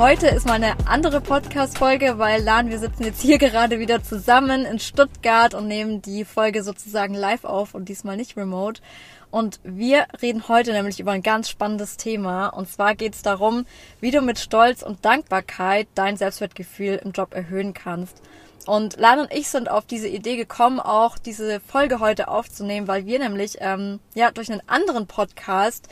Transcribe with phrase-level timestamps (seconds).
[0.00, 4.64] Heute ist mal eine andere Podcast-Folge, weil Lan, wir sitzen jetzt hier gerade wieder zusammen
[4.64, 8.80] in Stuttgart und nehmen die Folge sozusagen live auf und diesmal nicht remote.
[9.30, 12.48] Und wir reden heute nämlich über ein ganz spannendes Thema.
[12.48, 13.66] Und zwar geht es darum,
[14.00, 18.22] wie du mit Stolz und Dankbarkeit dein Selbstwertgefühl im Job erhöhen kannst.
[18.70, 23.04] Und Lan und ich sind auf diese Idee gekommen, auch diese Folge heute aufzunehmen, weil
[23.04, 25.88] wir nämlich ähm, ja durch einen anderen Podcast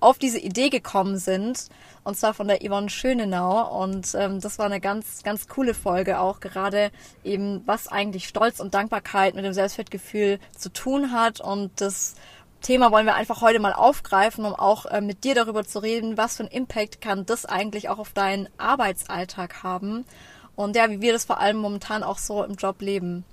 [0.00, 1.66] auf diese Idee gekommen sind
[2.04, 3.82] und zwar von der Yvonne Schönenau.
[3.82, 6.90] Und ähm, das war eine ganz, ganz coole Folge auch, gerade
[7.22, 11.42] eben, was eigentlich Stolz und Dankbarkeit mit dem Selbstwertgefühl zu tun hat.
[11.42, 12.14] Und das
[12.62, 16.16] Thema wollen wir einfach heute mal aufgreifen, um auch äh, mit dir darüber zu reden,
[16.16, 20.06] was für einen Impact kann das eigentlich auch auf deinen Arbeitsalltag haben.
[20.54, 23.24] Und ja, wie wir das vor allem momentan auch so im Job leben.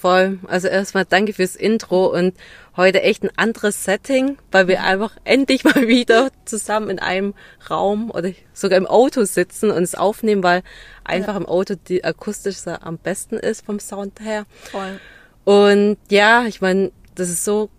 [0.00, 0.38] Voll.
[0.46, 2.36] Also erstmal danke fürs Intro und
[2.76, 7.34] heute echt ein anderes Setting, weil wir einfach endlich mal wieder zusammen in einem
[7.68, 10.62] Raum oder sogar im Auto sitzen und es aufnehmen, weil
[11.04, 11.40] einfach ja.
[11.40, 14.46] im Auto die akustische am besten ist vom Sound her.
[14.70, 15.00] Voll.
[15.44, 17.70] Und ja, ich meine, das ist so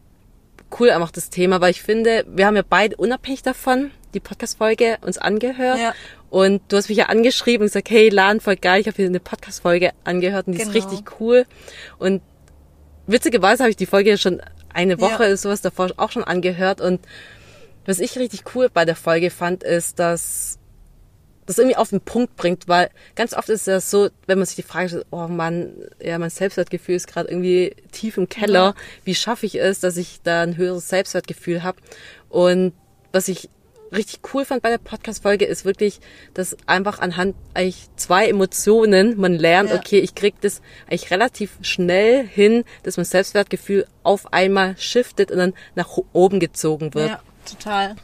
[0.79, 4.97] cool einfach das Thema, weil ich finde, wir haben ja beide unabhängig davon die Podcast-Folge
[5.01, 5.79] uns angehört.
[5.79, 5.93] Ja.
[6.29, 9.07] Und du hast mich ja angeschrieben und gesagt, hey, Lan, voll geil, ich habe hier
[9.07, 10.69] eine Podcast-Folge angehört und die genau.
[10.69, 11.45] ist richtig cool.
[11.97, 12.21] Und
[13.07, 14.41] witzigerweise habe ich die Folge schon
[14.73, 15.37] eine Woche ja.
[15.37, 16.81] sowas davor auch schon angehört.
[16.81, 17.01] Und
[17.85, 20.59] was ich richtig cool bei der Folge fand, ist, dass
[21.49, 24.55] das irgendwie auf den Punkt bringt, weil ganz oft ist es so, wenn man sich
[24.55, 28.75] die Frage stellt, oh Mann, ja, mein Selbstwertgefühl ist gerade irgendwie tief im Keller, ja.
[29.03, 31.79] wie schaffe ich es, dass ich da ein höheres Selbstwertgefühl habe?
[32.29, 32.73] Und
[33.11, 33.49] was ich
[33.91, 35.99] richtig cool fand bei der Podcast-Folge, ist wirklich,
[36.33, 39.75] dass einfach anhand eigentlich zwei Emotionen man lernt, ja.
[39.75, 45.37] okay, ich krieg das eigentlich relativ schnell hin, dass mein Selbstwertgefühl auf einmal shiftet und
[45.37, 47.09] dann nach oben gezogen wird.
[47.09, 47.95] Ja, total.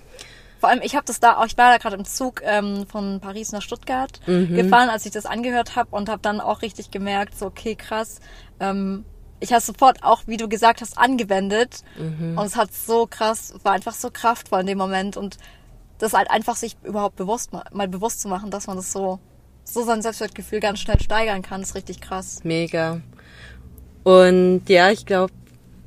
[0.59, 3.19] Vor allem, ich habe das da auch, ich war da gerade im Zug ähm, von
[3.19, 4.55] Paris nach Stuttgart mhm.
[4.55, 8.19] gefahren, als ich das angehört habe und habe dann auch richtig gemerkt, so okay, krass,
[8.59, 9.05] ähm,
[9.39, 12.37] ich habe sofort auch, wie du gesagt hast, angewendet mhm.
[12.37, 15.37] und es hat so krass, war einfach so kraftvoll in dem Moment und
[15.97, 19.19] das halt einfach sich überhaupt bewusst mal bewusst zu machen, dass man das so
[19.63, 22.41] so sein Selbstwertgefühl ganz schnell steigern kann, ist richtig krass.
[22.43, 23.01] Mega.
[24.03, 25.33] Und ja, ich glaube,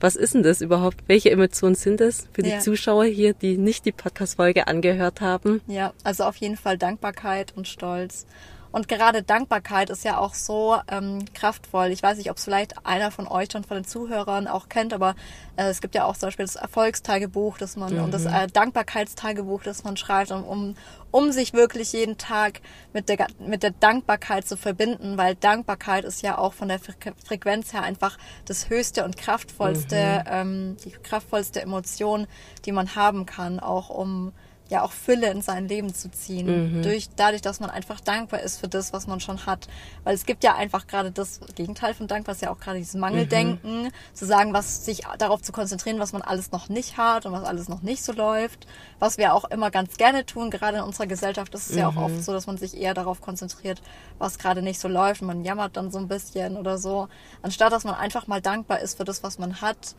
[0.01, 1.05] was ist denn das überhaupt?
[1.07, 2.59] Welche Emotionen sind es für die ja.
[2.61, 5.61] Zuschauer hier, die nicht die Podcast-Folge angehört haben?
[5.67, 8.27] Ja, also auf jeden Fall Dankbarkeit und Stolz.
[8.71, 11.89] Und gerade Dankbarkeit ist ja auch so ähm, kraftvoll.
[11.89, 14.93] Ich weiß nicht, ob es vielleicht einer von euch schon von den Zuhörern auch kennt,
[14.93, 15.15] aber
[15.57, 18.05] äh, es gibt ja auch zum Beispiel das Erfolgstagebuch, das man mhm.
[18.05, 20.77] und das äh, Dankbarkeitstagebuch, das man schreibt, um, um,
[21.11, 22.61] um sich wirklich jeden Tag
[22.93, 27.73] mit der mit der Dankbarkeit zu verbinden, weil Dankbarkeit ist ja auch von der Frequenz
[27.73, 30.31] her einfach das höchste und kraftvollste, mhm.
[30.31, 32.27] ähm, die kraftvollste Emotion,
[32.65, 34.33] die man haben kann, auch um
[34.69, 36.79] ja auch Fülle in sein Leben zu ziehen.
[36.79, 36.83] Mhm.
[36.83, 39.69] Durch, dadurch, dass man einfach dankbar ist für das, was man schon hat.
[40.05, 42.95] Weil es gibt ja einfach gerade das Gegenteil von Dankbar, ist ja auch gerade dieses
[42.95, 43.91] Mangeldenken, mhm.
[44.13, 47.45] zu sagen, was sich darauf zu konzentrieren, was man alles noch nicht hat und was
[47.45, 48.67] alles noch nicht so läuft.
[48.99, 51.79] Was wir auch immer ganz gerne tun, gerade in unserer Gesellschaft ist es mhm.
[51.79, 52.23] ja auch oft mhm.
[52.23, 53.81] so, dass man sich eher darauf konzentriert,
[54.19, 57.09] was gerade nicht so läuft und man jammert dann so ein bisschen oder so.
[57.43, 59.95] Anstatt dass man einfach mal dankbar ist für das, was man hat.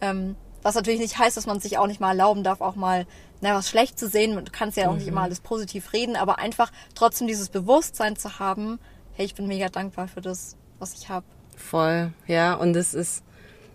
[0.00, 3.06] Ähm, was natürlich nicht heißt, dass man sich auch nicht mal erlauben darf, auch mal
[3.40, 4.34] na, was schlecht zu sehen.
[4.34, 4.98] Du kannst ja auch mhm.
[4.98, 8.80] nicht immer alles positiv reden, aber einfach trotzdem dieses Bewusstsein zu haben,
[9.12, 11.26] hey, ich bin mega dankbar für das, was ich habe.
[11.56, 12.54] Voll, ja.
[12.54, 13.22] Und es ist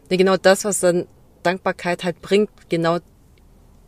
[0.10, 1.08] genau das, was dann
[1.44, 3.00] Dankbarkeit halt bringt, genau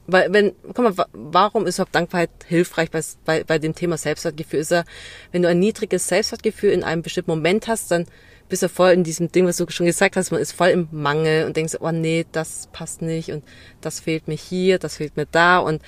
[0.08, 4.59] weil wenn, guck mal, warum ist überhaupt Dankbarkeit hilfreich bei, bei, bei dem Thema Selbstwertgefühl?
[4.59, 4.84] Ist ja,
[5.32, 8.06] wenn du ein niedriges Selbstwertgefühl in einem bestimmten Moment hast, dann
[8.52, 10.90] bist du voll in diesem Ding, was du schon gesagt hast, man ist voll im
[10.92, 13.46] Mangel und denkst, oh nee, das passt nicht und
[13.80, 15.82] das fehlt mir hier, das fehlt mir da und,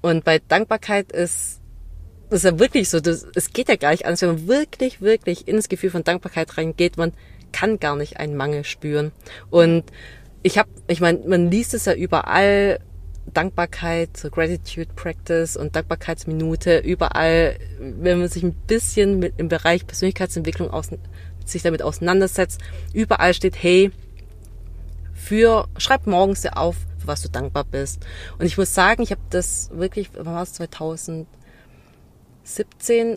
[0.00, 1.60] und bei Dankbarkeit ist,
[2.30, 5.48] ist ja wirklich so, das, es geht ja gar nicht anders, wenn man wirklich, wirklich
[5.48, 7.12] ins Gefühl von Dankbarkeit reingeht, man
[7.50, 9.10] kann gar nicht einen Mangel spüren.
[9.50, 9.82] Und
[10.44, 12.78] ich habe, ich meine, man liest es ja überall,
[13.32, 19.86] Dankbarkeit, so Gratitude Practice und Dankbarkeitsminute überall, wenn man sich ein bisschen mit im Bereich
[19.86, 20.90] Persönlichkeitsentwicklung aus,
[21.44, 22.60] sich damit auseinandersetzt,
[22.92, 23.90] überall steht, hey,
[25.14, 28.04] für, schreib morgens dir auf, für was du dankbar bist.
[28.38, 31.26] Und ich muss sagen, ich habe das wirklich, wann war es 2017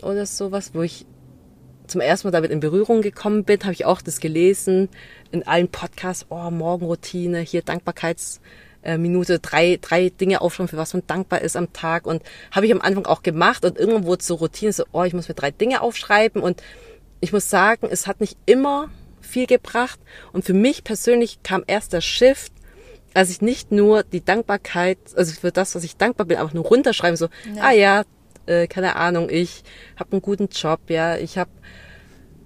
[0.01, 1.05] oder sowas, wo ich
[1.87, 4.89] zum ersten Mal damit in Berührung gekommen bin, habe ich auch das gelesen
[5.31, 11.41] in allen Podcasts, oh, Morgenroutine, hier Dankbarkeitsminute, drei, drei Dinge aufschreiben, für was man dankbar
[11.41, 12.05] ist am Tag.
[12.05, 15.13] Und habe ich am Anfang auch gemacht und irgendwann wurde so Routine, so, oh, ich
[15.13, 16.41] muss mir drei Dinge aufschreiben.
[16.41, 16.61] Und
[17.23, 18.89] ich muss sagen, es hat nicht immer
[19.21, 19.97] viel gebracht.
[20.33, 22.51] Und für mich persönlich kam erst der Shift,
[23.13, 26.65] als ich nicht nur die Dankbarkeit, also für das, was ich dankbar bin, einfach nur
[26.65, 27.63] runterschreiben, so, ja.
[27.63, 28.03] ah ja,
[28.45, 29.63] äh, keine Ahnung, ich
[29.97, 31.49] habe einen guten Job, ja, ich habe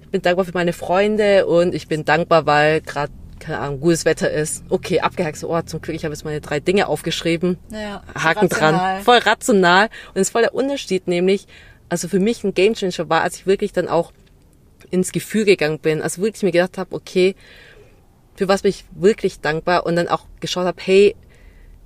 [0.01, 4.05] ich bin dankbar für meine Freunde und ich bin dankbar, weil gerade keine Ahnung, gutes
[4.05, 4.63] Wetter ist.
[4.69, 7.57] Okay, abgehakt, so, oh, zum Glück, ich habe jetzt meine drei Dinge aufgeschrieben.
[7.71, 8.71] Ja, Haken rational.
[8.73, 9.03] dran.
[9.03, 9.85] Voll rational.
[10.09, 11.47] Und es ist voll der Unterschied, nämlich,
[11.89, 14.11] also für mich ein Gamechanger war, als ich wirklich dann auch
[14.89, 16.01] ins Gefühl gegangen bin.
[16.01, 17.35] Also wirklich mir gedacht habe, okay,
[18.35, 21.15] für was bin ich wirklich dankbar und dann auch geschaut habe, hey,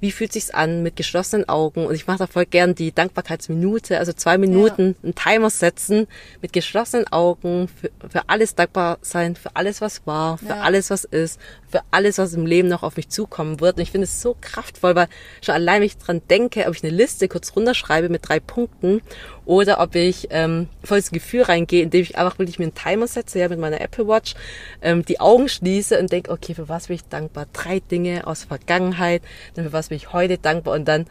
[0.01, 4.00] wie fühlt sich's an mit geschlossenen Augen und ich mache da voll gern die Dankbarkeitsminute,
[4.00, 5.03] also zwei Minuten, ja.
[5.03, 6.07] einen Timer setzen,
[6.42, 10.62] mit geschlossenen Augen, für, für alles dankbar sein, für alles, was war, für ja.
[10.62, 11.39] alles, was ist,
[11.72, 13.78] für alles, was im Leben noch auf mich zukommen wird.
[13.78, 15.08] Und ich finde es so kraftvoll, weil
[15.42, 19.02] schon allein, wenn ich dran denke, ob ich eine Liste kurz runterschreibe mit drei Punkten
[19.46, 23.08] oder ob ich ähm, voll ins Gefühl reingehe, indem ich einfach wirklich mir einen Timer
[23.08, 24.36] setze, ja, mit meiner Apple Watch,
[24.82, 27.48] ähm, die Augen schließe und denke, okay, für was bin ich dankbar?
[27.54, 29.22] Drei Dinge aus Vergangenheit,
[29.56, 31.08] dann für was bin ich heute dankbar und dann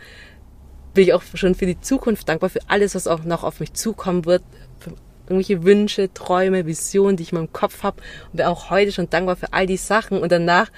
[0.95, 3.73] bin ich auch schon für die Zukunft dankbar, für alles, was auch noch auf mich
[3.73, 4.43] zukommen wird,
[4.79, 4.93] für
[5.31, 9.09] irgendwelche Wünsche, Träume, Visionen, die ich in meinem Kopf habe und bin auch heute schon
[9.09, 10.71] dankbar für all die Sachen und danach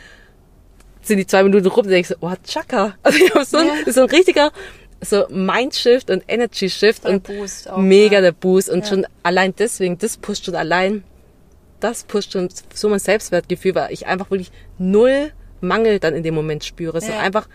[1.03, 2.95] sind die zwei Minuten rum und denkst so, oh, Chaka.
[3.03, 3.93] Also ich habe so, ein, ja.
[3.93, 4.53] so ein richtiger
[5.01, 7.29] so Mindshift und Energy Shift und
[7.69, 8.21] auch, mega ja.
[8.21, 8.87] der Boost und ja.
[8.87, 11.03] schon allein deswegen, das pusht schon allein,
[11.81, 16.35] das pusht schon so mein Selbstwertgefühl, weil ich einfach wirklich null Mangel dann in dem
[16.35, 17.49] Moment spüre, so einfach,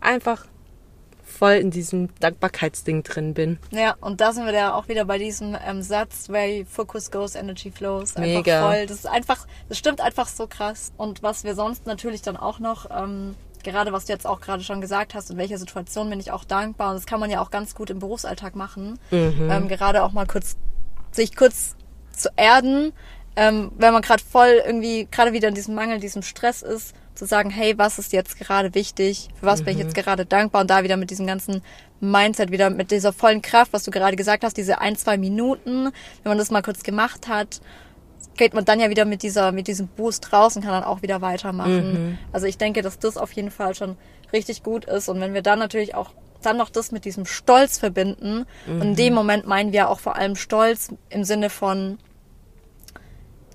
[0.00, 0.46] einfach
[1.22, 3.58] voll in diesem Dankbarkeitsding drin bin.
[3.70, 7.34] Ja, und da sind wir ja auch wieder bei diesem ähm, Satz, where focus goes,
[7.34, 8.16] energy flows.
[8.16, 8.68] Einfach Mega.
[8.68, 8.86] voll.
[8.86, 10.92] Das ist einfach, das stimmt einfach so krass.
[10.96, 14.62] Und was wir sonst natürlich dann auch noch ähm, gerade was du jetzt auch gerade
[14.62, 16.90] schon gesagt hast, in welcher Situation bin ich auch dankbar.
[16.90, 18.98] Und das kann man ja auch ganz gut im Berufsalltag machen.
[19.10, 19.48] Mhm.
[19.50, 20.56] Ähm, gerade auch mal kurz,
[21.10, 21.76] sich kurz
[22.12, 22.92] zu erden,
[23.36, 27.26] ähm, wenn man gerade voll irgendwie, gerade wieder in diesem Mangel, diesem Stress ist, zu
[27.26, 29.28] sagen, hey, was ist jetzt gerade wichtig?
[29.38, 29.64] Für was mhm.
[29.64, 30.02] bin ich jetzt mhm.
[30.02, 30.62] gerade dankbar?
[30.62, 31.62] Und da wieder mit diesem ganzen
[32.00, 35.84] Mindset, wieder mit dieser vollen Kraft, was du gerade gesagt hast, diese ein, zwei Minuten,
[35.84, 37.60] wenn man das mal kurz gemacht hat,
[38.36, 41.02] geht man dann ja wieder mit dieser, mit diesem Boost raus und kann dann auch
[41.02, 41.92] wieder weitermachen.
[41.92, 42.18] Mhm.
[42.32, 43.96] Also ich denke, dass das auf jeden Fall schon
[44.32, 45.08] richtig gut ist.
[45.08, 46.10] Und wenn wir dann natürlich auch
[46.40, 48.80] dann noch das mit diesem Stolz verbinden, mhm.
[48.80, 51.98] und in dem Moment meinen wir auch vor allem Stolz im Sinne von,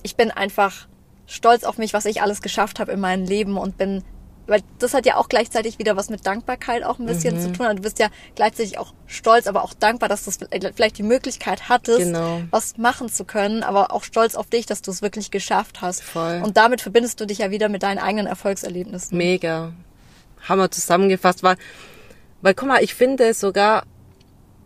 [0.04, 0.88] ich bin einfach
[1.28, 4.04] stolz auf mich, was ich alles geschafft habe in meinem Leben und bin
[4.48, 7.42] weil das hat ja auch gleichzeitig wieder was mit Dankbarkeit auch ein bisschen mhm.
[7.42, 7.76] zu tun.
[7.76, 10.32] Du bist ja gleichzeitig auch stolz, aber auch dankbar, dass du
[10.74, 12.42] vielleicht die Möglichkeit hattest, genau.
[12.50, 16.02] was machen zu können, aber auch stolz auf dich, dass du es wirklich geschafft hast.
[16.02, 16.42] Voll.
[16.44, 19.18] Und damit verbindest du dich ja wieder mit deinen eigenen Erfolgserlebnissen.
[19.18, 19.74] Mega.
[20.48, 21.58] Hammer zusammengefasst, weil,
[22.42, 23.84] weil guck mal, ich finde sogar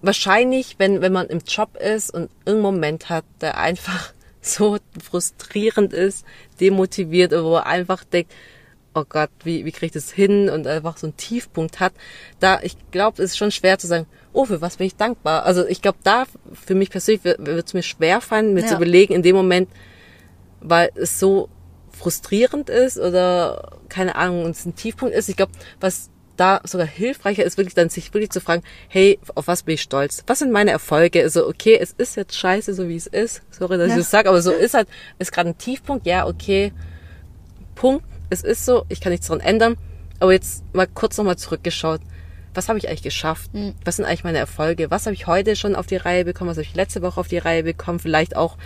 [0.03, 5.93] wahrscheinlich, wenn, wenn man im Job ist und irgendeinen Moment hat, der einfach so frustrierend
[5.93, 6.25] ist,
[6.59, 8.31] demotiviert, wo er einfach denkt,
[8.93, 11.93] oh Gott, wie, wie kriege ich das hin und einfach so einen Tiefpunkt hat,
[12.39, 15.43] da, ich glaube, es ist schon schwer zu sagen, oh, für was bin ich dankbar?
[15.45, 18.67] Also ich glaube, da für mich persönlich wird es mir schwer fallen, mir ja.
[18.67, 19.69] zu überlegen in dem Moment,
[20.59, 21.49] weil es so
[21.91, 25.29] frustrierend ist oder keine Ahnung, es ein Tiefpunkt ist.
[25.29, 26.09] Ich glaube, was
[26.41, 29.81] da sogar hilfreicher ist, wirklich dann sich wirklich zu fragen, hey, auf was bin ich
[29.81, 30.23] stolz?
[30.27, 31.21] Was sind meine Erfolge?
[31.21, 33.41] Also, okay, es ist jetzt scheiße, so wie es ist.
[33.51, 33.93] Sorry, dass ja.
[33.93, 34.87] ich das sage, aber so ist halt,
[35.19, 36.73] ist gerade ein Tiefpunkt, ja, okay.
[37.75, 39.77] Punkt es ist so, ich kann nichts daran ändern.
[40.19, 42.01] Aber jetzt mal kurz nochmal zurückgeschaut.
[42.53, 43.53] Was habe ich eigentlich geschafft?
[43.53, 43.75] Mhm.
[43.85, 44.89] Was sind eigentlich meine Erfolge?
[44.89, 46.49] Was habe ich heute schon auf die Reihe bekommen?
[46.49, 47.99] Was habe ich letzte Woche auf die Reihe bekommen?
[47.99, 48.57] Vielleicht auch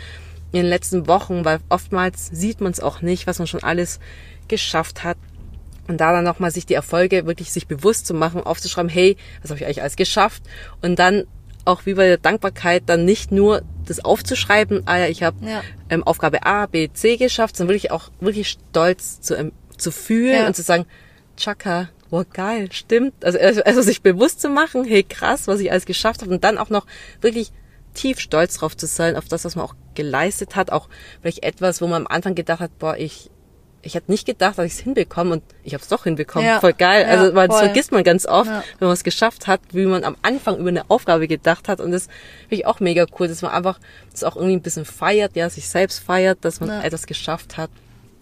[0.51, 3.99] in den letzten Wochen, weil oftmals sieht man es auch nicht, was man schon alles
[4.47, 5.17] geschafft hat.
[5.87, 9.51] Und da dann nochmal sich die Erfolge wirklich sich bewusst zu machen, aufzuschreiben, hey, was
[9.51, 10.43] habe ich eigentlich alles geschafft?
[10.81, 11.25] Und dann
[11.65, 15.61] auch wie bei der Dankbarkeit dann nicht nur das aufzuschreiben, ah ja, ich habe ja.
[15.89, 20.41] ähm, Aufgabe A, B, C geschafft, sondern wirklich auch wirklich stolz zu, ähm, zu fühlen
[20.41, 20.47] ja.
[20.47, 20.85] und zu sagen,
[21.37, 23.25] Chaka, wow, geil, stimmt.
[23.25, 26.43] Also, also, also sich bewusst zu machen, hey krass, was ich alles geschafft habe und
[26.43, 26.85] dann auch noch
[27.21, 27.51] wirklich
[27.93, 30.89] tief stolz drauf zu sein, auf das, was man auch geleistet hat, auch
[31.21, 33.31] vielleicht etwas, wo man am Anfang gedacht hat, boah, ich
[33.85, 36.47] ich hätte nicht gedacht, dass ich es hinbekomme und ich habe es doch hinbekommen.
[36.47, 36.59] Ja.
[36.59, 37.03] Voll geil.
[37.03, 38.63] Ja, also weil das vergisst man ganz oft, ja.
[38.79, 41.79] wenn man es geschafft hat, wie man am Anfang über eine Aufgabe gedacht hat.
[41.79, 42.07] Und das
[42.49, 43.79] finde ich auch mega cool, dass man einfach
[44.11, 47.69] das auch irgendwie ein bisschen feiert, ja, sich selbst feiert, dass man etwas geschafft hat.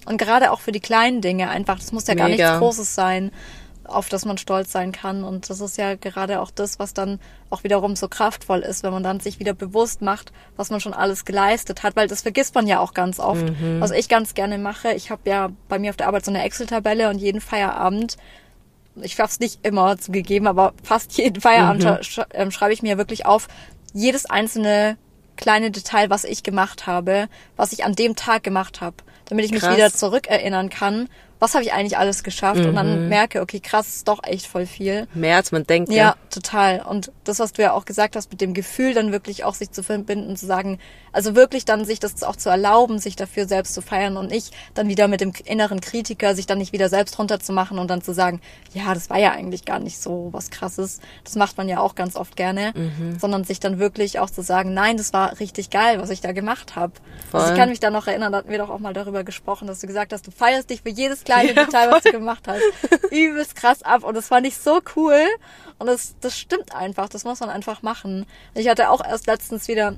[0.06, 2.46] Und gerade auch für die kleinen Dinge einfach, das muss ja gar mega.
[2.46, 3.32] nichts Großes sein.
[3.86, 5.24] Auf das man stolz sein kann.
[5.24, 8.94] Und das ist ja gerade auch das, was dann auch wiederum so kraftvoll ist, wenn
[8.94, 12.56] man dann sich wieder bewusst macht, was man schon alles geleistet hat, weil das vergisst
[12.56, 13.44] man ja auch ganz oft.
[13.44, 13.80] Mhm.
[13.80, 16.44] Was ich ganz gerne mache, ich habe ja bei mir auf der Arbeit so eine
[16.44, 18.18] Excel-Tabelle und jeden Feierabend
[19.02, 22.04] ich schaff's nicht immer zugegeben, aber fast jeden Feierabend mhm.
[22.04, 23.48] sch äh, schreibe ich mir wirklich auf,
[23.94, 24.98] jedes einzelne
[25.36, 29.52] kleine Detail, was ich gemacht habe, was ich an dem Tag gemacht habe, damit ich
[29.52, 29.64] Krass.
[29.64, 31.10] mich wieder zurückerinnern kann
[31.44, 32.62] was habe ich eigentlich alles geschafft?
[32.62, 32.70] Mhm.
[32.70, 33.10] Und dann mhm.
[33.10, 35.10] merke, okay, krass, ist doch echt voll viel.
[35.14, 35.92] Mehr als man denkt.
[35.92, 36.82] Ja, ja, total.
[36.82, 39.70] Und das, was du ja auch gesagt hast, mit dem Gefühl dann wirklich auch sich
[39.70, 40.80] zu verbinden, zu sagen,
[41.12, 44.54] also wirklich dann sich das auch zu erlauben, sich dafür selbst zu feiern und nicht
[44.74, 48.14] dann wieder mit dem inneren Kritiker sich dann nicht wieder selbst runterzumachen und dann zu
[48.14, 48.40] sagen,
[48.74, 51.02] ja, das war ja eigentlich gar nicht so was krasses.
[51.26, 53.20] Das macht man ja auch ganz oft gerne, mhm.
[53.20, 56.32] sondern sich dann wirklich auch zu sagen, nein, das war richtig geil, was ich da
[56.32, 56.94] gemacht habe.
[57.34, 59.68] Also ich kann mich da noch erinnern, da hatten wir doch auch mal darüber gesprochen,
[59.68, 62.44] dass du gesagt hast, du feierst dich für jedes kleine ja, Detail, was du gemacht
[62.48, 62.62] hast.
[63.12, 64.04] Übelst krass ab.
[64.04, 65.20] Und das fand ich so cool.
[65.80, 67.10] Und das, das stimmt einfach.
[67.10, 68.26] Das muss man einfach machen.
[68.54, 69.98] Ich hatte auch erst letztens wieder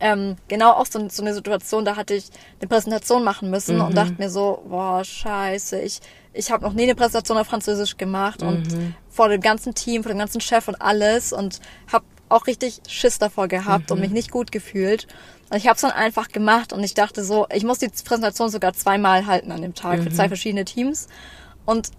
[0.00, 2.26] ähm, genau auch so, so eine Situation, da hatte ich
[2.60, 3.84] eine Präsentation machen müssen mhm.
[3.84, 6.00] und dachte mir so, boah, scheiße, ich,
[6.32, 8.48] ich habe noch nie eine Präsentation auf Französisch gemacht mhm.
[8.48, 8.68] und
[9.08, 11.60] vor dem ganzen Team, vor dem ganzen Chef und alles und
[11.92, 13.94] habe auch richtig Schiss davor gehabt mhm.
[13.94, 15.06] und mich nicht gut gefühlt.
[15.50, 18.50] Und ich habe es dann einfach gemacht und ich dachte so, ich muss die Präsentation
[18.50, 20.02] sogar zweimal halten an dem Tag mhm.
[20.04, 20.28] für zwei mhm.
[20.28, 21.08] verschiedene Teams.
[21.64, 21.90] Und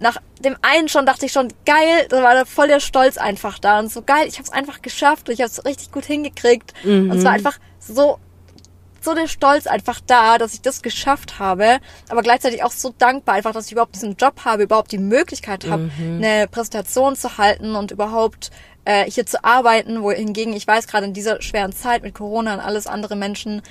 [0.00, 3.58] nach dem einen schon dachte ich schon, geil, da war da voll der Stolz einfach
[3.58, 6.04] da und so geil, ich habe es einfach geschafft und ich habe es richtig gut
[6.04, 6.72] hingekriegt.
[6.84, 7.10] Mhm.
[7.10, 8.18] Und es war einfach so
[9.04, 13.34] so der Stolz einfach da, dass ich das geschafft habe, aber gleichzeitig auch so dankbar
[13.34, 16.22] einfach, dass ich überhaupt diesen Job habe, überhaupt die Möglichkeit habe, mhm.
[16.22, 18.50] eine Präsentation zu halten und überhaupt
[18.84, 22.60] äh, hier zu arbeiten, wohingegen ich weiß, gerade in dieser schweren Zeit mit Corona und
[22.60, 23.62] alles andere Menschen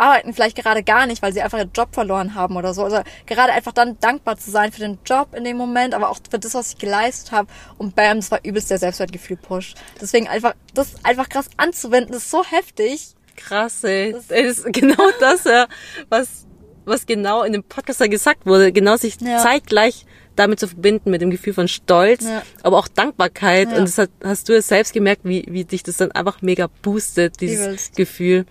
[0.00, 2.84] arbeiten vielleicht gerade gar nicht, weil sie einfach ihren Job verloren haben oder so.
[2.84, 6.18] Also gerade einfach dann dankbar zu sein für den Job in dem Moment, aber auch
[6.28, 7.48] für das, was ich geleistet habe.
[7.76, 9.74] Und bam, das war übelst der Selbstwertgefühl-Push.
[10.00, 13.14] Deswegen einfach, das einfach krass anzuwenden, ist so heftig.
[13.36, 14.12] Krass, ey.
[14.12, 15.68] Das, das ist genau das, ja,
[16.08, 16.46] was,
[16.86, 18.72] was genau in dem Podcast da gesagt wurde.
[18.72, 19.38] Genau sich ja.
[19.38, 20.06] zeitgleich
[20.40, 22.42] damit zu verbinden, mit dem Gefühl von Stolz, ja.
[22.62, 23.70] aber auch Dankbarkeit.
[23.70, 23.76] Ja.
[23.76, 26.68] Und das hat, hast du es selbst gemerkt, wie, wie dich das dann einfach mega
[26.82, 28.46] boostet, dieses Gefühl.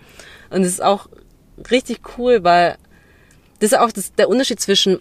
[0.50, 1.08] Und es ist auch
[1.70, 2.76] richtig cool, weil
[3.58, 5.00] das ist auch das, der Unterschied zwischen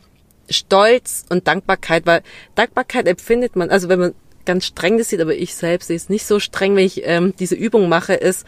[0.50, 2.24] Stolz und Dankbarkeit, weil
[2.56, 4.16] Dankbarkeit empfindet man, also wenn man
[4.46, 7.36] ganz streng das sieht, aber ich selbst sehe es nicht so streng, wenn ich ähm,
[7.38, 8.46] diese Übung mache, ist,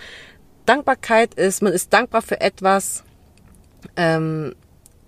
[0.66, 3.04] Dankbarkeit ist, man ist dankbar für etwas,
[3.96, 4.56] ähm,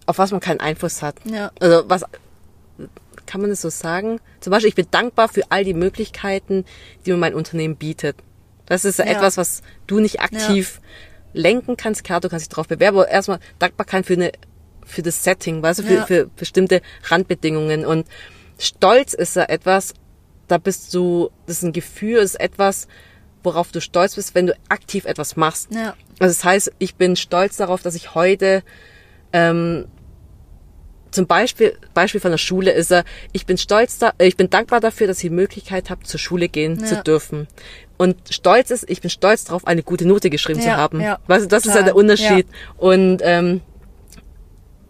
[0.05, 1.15] auf was man keinen Einfluss hat.
[1.25, 1.51] Ja.
[1.59, 2.05] Also was
[3.25, 4.19] kann man das so sagen?
[4.39, 6.65] Zum Beispiel, ich bin dankbar für all die Möglichkeiten,
[7.05, 8.17] die mir mein Unternehmen bietet.
[8.65, 9.05] Das ist ja.
[9.05, 10.79] etwas, was du nicht aktiv
[11.33, 11.41] ja.
[11.41, 12.03] lenken kannst.
[12.03, 14.31] Klar, du kannst dich darauf bewerben, aber erstmal Dankbarkeit für eine,
[14.85, 16.05] für das Setting, weißt du, für, ja.
[16.05, 17.85] für bestimmte Randbedingungen.
[17.85, 18.07] Und
[18.57, 19.93] Stolz ist ja etwas,
[20.47, 22.87] da bist du, das ist ein Gefühl, ist etwas,
[23.43, 25.73] worauf du stolz bist, wenn du aktiv etwas machst.
[25.73, 25.95] Ja.
[26.19, 28.63] Also das heißt, ich bin stolz darauf, dass ich heute
[29.33, 29.87] ähm,
[31.13, 34.49] zum Beispiel, Beispiel von der Schule ist er, ich bin stolz da, äh, ich bin
[34.49, 36.85] dankbar dafür, dass ich die Möglichkeit habe, zur Schule gehen ja.
[36.85, 37.47] zu dürfen.
[37.97, 41.01] Und stolz ist, ich bin stolz darauf, eine gute Note geschrieben ja, zu haben.
[41.01, 41.77] Ja, weißt du, das total.
[41.77, 42.47] ist ja der Unterschied.
[42.77, 43.61] Und, ähm,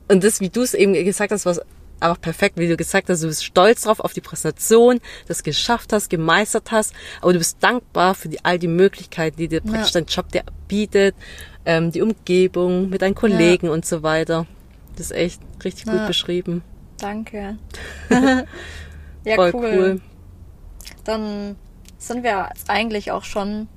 [0.07, 1.61] und das, wie du es eben gesagt hast, was
[1.99, 5.93] einfach perfekt, wie du gesagt hast, du bist stolz drauf auf die Präsentation, das geschafft
[5.93, 9.91] hast, gemeistert hast, aber du bist dankbar für die, all die Möglichkeiten, die dir praktisch
[9.91, 11.15] dein Job dir bietet,
[11.65, 14.45] ähm, die Umgebung mit deinen Kollegen und so weiter.
[14.95, 16.63] Das ist echt richtig gut beschrieben.
[16.97, 17.57] Danke.
[18.09, 19.73] ja, Voll cool.
[19.75, 20.01] cool.
[21.03, 21.55] Dann
[21.97, 23.67] sind wir eigentlich auch schon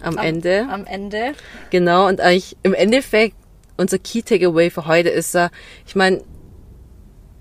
[0.00, 0.66] am, am Ende.
[0.70, 1.32] Am Ende.
[1.70, 3.36] Genau, und eigentlich im Endeffekt
[3.76, 5.50] unser Key Takeaway für heute ist ja,
[5.86, 6.22] ich meine,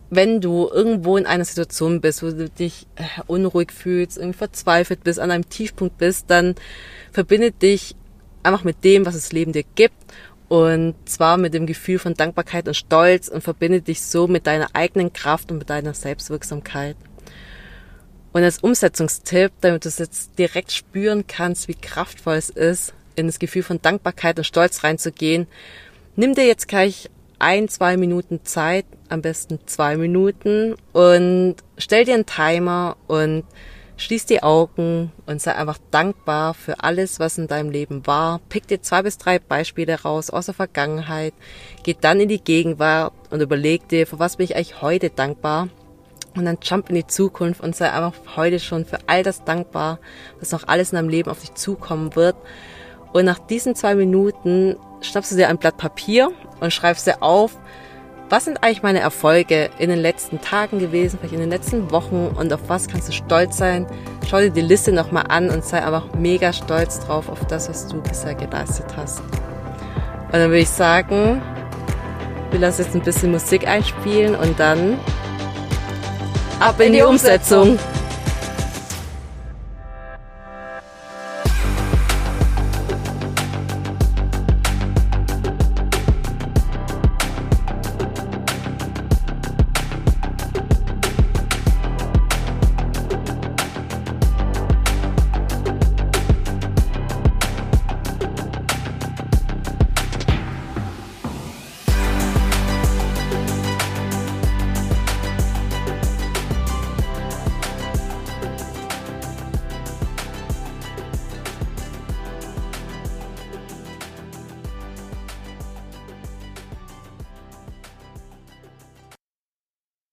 [0.10, 5.04] wenn du irgendwo in einer Situation bist, wo du dich äh, unruhig fühlst, irgendwie verzweifelt
[5.04, 6.56] bist, an einem Tiefpunkt bist, dann
[7.12, 7.96] verbindet dich
[8.44, 9.96] einfach mit dem, was das Leben dir gibt
[10.56, 14.70] und zwar mit dem Gefühl von Dankbarkeit und Stolz und verbinde dich so mit deiner
[14.72, 16.96] eigenen Kraft und mit deiner Selbstwirksamkeit.
[18.32, 23.28] Und als Umsetzungstipp, damit du es jetzt direkt spüren kannst, wie kraftvoll es ist, in
[23.28, 25.48] das Gefühl von Dankbarkeit und Stolz reinzugehen,
[26.16, 32.14] nimm dir jetzt gleich ein, zwei Minuten Zeit, am besten zwei Minuten und stell dir
[32.14, 33.44] einen Timer und
[33.98, 38.42] Schließ die Augen und sei einfach dankbar für alles, was in deinem Leben war.
[38.50, 41.34] Pick dir zwei bis drei Beispiele raus aus der Vergangenheit.
[41.84, 45.70] Geh dann in die Gegenwart und überleg dir, für was bin ich eigentlich heute dankbar.
[46.36, 50.00] Und dann jump in die Zukunft und sei einfach heute schon für all das dankbar,
[50.42, 52.36] was noch alles in deinem Leben auf dich zukommen wird.
[53.14, 57.58] Und nach diesen zwei Minuten schnappst du dir ein Blatt Papier und schreibst dir auf,
[58.30, 62.28] was sind eigentlich meine Erfolge in den letzten Tagen gewesen, vielleicht in den letzten Wochen
[62.36, 63.86] und auf was kannst du stolz sein?
[64.28, 67.88] Schau dir die Liste nochmal an und sei einfach mega stolz drauf auf das, was
[67.88, 69.20] du bisher geleistet hast.
[69.20, 71.42] Und dann würde ich sagen,
[72.52, 74.98] wir lassen jetzt ein bisschen Musik einspielen und dann
[76.60, 77.02] ab in, die.
[77.04, 77.78] Umsetzung.